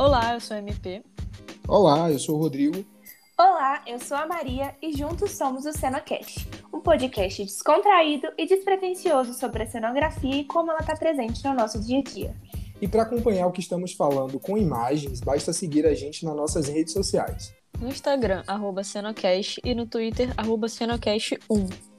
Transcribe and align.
Olá, 0.00 0.32
eu 0.32 0.40
sou 0.40 0.56
a 0.56 0.60
MP. 0.60 1.02
Olá, 1.68 2.10
eu 2.10 2.18
sou 2.18 2.36
o 2.36 2.38
Rodrigo. 2.38 2.82
Olá, 3.38 3.82
eu 3.86 4.00
sou 4.00 4.16
a 4.16 4.26
Maria 4.26 4.74
e 4.80 4.96
juntos 4.96 5.32
somos 5.32 5.66
o 5.66 5.74
Cenocast, 5.74 6.48
um 6.72 6.80
podcast 6.80 7.44
descontraído 7.44 8.28
e 8.38 8.46
despretensioso 8.46 9.34
sobre 9.34 9.64
a 9.64 9.66
cenografia 9.66 10.36
e 10.36 10.44
como 10.44 10.70
ela 10.70 10.80
está 10.80 10.96
presente 10.96 11.44
no 11.44 11.52
nosso 11.52 11.78
dia 11.78 11.98
a 11.98 12.02
dia. 12.02 12.34
E 12.80 12.88
para 12.88 13.02
acompanhar 13.02 13.46
o 13.46 13.52
que 13.52 13.60
estamos 13.60 13.92
falando 13.92 14.40
com 14.40 14.56
imagens, 14.56 15.20
basta 15.20 15.52
seguir 15.52 15.84
a 15.84 15.92
gente 15.92 16.24
nas 16.24 16.34
nossas 16.34 16.66
redes 16.66 16.94
sociais. 16.94 17.54
No 17.78 17.88
Instagram, 17.88 18.42
arroba 18.46 18.82
Cenocast, 18.82 19.60
e 19.62 19.74
no 19.74 19.84
Twitter, 19.84 20.32
arroba 20.34 20.66
Cenocast1. 20.66 21.89